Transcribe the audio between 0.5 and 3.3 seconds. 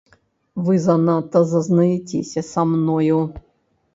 Вы занадта зазнаецеся са мною.